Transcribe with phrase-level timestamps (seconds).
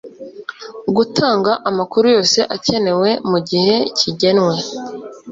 [0.95, 4.55] gutanga amakuru yose akenewe mu gihe kigenwe